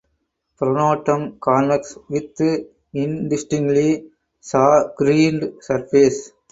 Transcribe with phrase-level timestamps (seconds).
[0.59, 2.41] Pronotum convex with
[2.91, 4.09] indistinctly
[4.43, 6.31] shagreened surface.